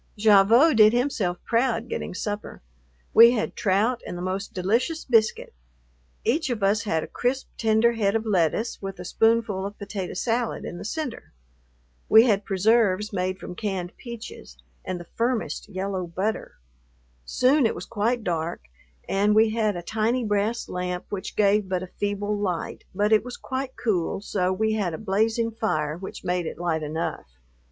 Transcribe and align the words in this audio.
Gavotte 0.17 0.77
did 0.77 0.93
himself 0.93 1.37
proud 1.45 1.87
getting 1.87 2.15
supper. 2.15 2.63
We 3.13 3.33
had 3.33 3.55
trout 3.55 4.01
and 4.07 4.17
the 4.17 4.21
most 4.23 4.51
delicious 4.51 5.05
biscuit. 5.05 5.53
Each 6.25 6.49
of 6.49 6.63
us 6.63 6.85
had 6.85 7.03
a 7.03 7.07
crisp, 7.07 7.49
tender 7.55 7.91
head 7.91 8.15
of 8.15 8.25
lettuce 8.25 8.81
with 8.81 8.97
a 8.99 9.05
spoonful 9.05 9.63
of 9.63 9.77
potato 9.77 10.15
salad 10.15 10.65
in 10.65 10.79
the 10.79 10.85
center. 10.85 11.33
We 12.09 12.23
had 12.23 12.45
preserves 12.45 13.13
made 13.13 13.37
from 13.37 13.53
canned 13.53 13.95
peaches, 13.97 14.57
and 14.83 14.99
the 14.99 15.05
firmest 15.05 15.69
yellow 15.69 16.07
butter. 16.07 16.53
Soon 17.23 17.67
it 17.67 17.75
was 17.75 17.85
quite 17.85 18.23
dark 18.23 18.61
and 19.07 19.35
we 19.35 19.51
had 19.51 19.75
a 19.77 19.83
tiny 19.83 20.23
brass 20.25 20.67
lamp 20.67 21.05
which 21.09 21.35
gave 21.35 21.69
but 21.69 21.83
a 21.83 21.87
feeble 21.99 22.35
light, 22.35 22.85
but 22.95 23.13
it 23.13 23.23
was 23.23 23.37
quite 23.37 23.75
cool 23.77 24.19
so 24.19 24.51
we 24.51 24.73
had 24.73 24.95
a 24.95 24.97
blazing 24.97 25.51
fire 25.51 25.95
which 25.95 26.23
made 26.23 26.47
it 26.47 26.57
light 26.57 26.81
enough. 26.81 27.27